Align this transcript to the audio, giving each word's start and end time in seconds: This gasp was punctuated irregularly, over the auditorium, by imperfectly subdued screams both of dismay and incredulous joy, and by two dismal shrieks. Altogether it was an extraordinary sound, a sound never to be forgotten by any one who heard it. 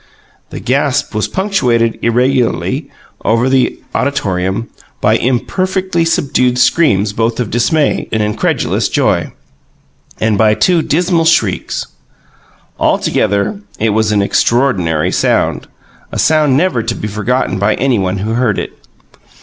This 0.49 0.61
gasp 0.61 1.13
was 1.13 1.27
punctuated 1.27 1.99
irregularly, 2.01 2.89
over 3.23 3.47
the 3.47 3.79
auditorium, 3.93 4.67
by 4.99 5.15
imperfectly 5.15 6.05
subdued 6.05 6.57
screams 6.57 7.13
both 7.13 7.39
of 7.39 7.51
dismay 7.51 8.09
and 8.11 8.23
incredulous 8.23 8.89
joy, 8.89 9.31
and 10.19 10.39
by 10.39 10.55
two 10.55 10.81
dismal 10.81 11.25
shrieks. 11.25 11.85
Altogether 12.79 13.61
it 13.79 13.91
was 13.91 14.11
an 14.11 14.23
extraordinary 14.23 15.11
sound, 15.11 15.67
a 16.11 16.17
sound 16.17 16.57
never 16.57 16.81
to 16.81 16.95
be 16.95 17.07
forgotten 17.07 17.59
by 17.59 17.75
any 17.75 17.99
one 17.99 18.17
who 18.17 18.31
heard 18.33 18.57
it. 18.57 18.79